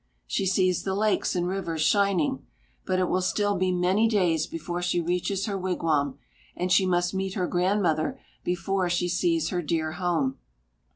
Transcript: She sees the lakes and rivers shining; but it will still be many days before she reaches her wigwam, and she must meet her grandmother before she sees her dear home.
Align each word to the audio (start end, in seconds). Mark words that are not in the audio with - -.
She 0.25 0.47
sees 0.47 0.81
the 0.81 0.95
lakes 0.95 1.35
and 1.35 1.47
rivers 1.47 1.81
shining; 1.83 2.47
but 2.87 2.97
it 2.97 3.07
will 3.07 3.21
still 3.21 3.55
be 3.55 3.71
many 3.71 4.07
days 4.07 4.47
before 4.47 4.81
she 4.81 4.99
reaches 4.99 5.45
her 5.45 5.55
wigwam, 5.59 6.17
and 6.55 6.71
she 6.71 6.87
must 6.87 7.13
meet 7.13 7.35
her 7.35 7.45
grandmother 7.45 8.19
before 8.43 8.89
she 8.89 9.07
sees 9.07 9.49
her 9.49 9.61
dear 9.61 9.91
home. 9.91 10.39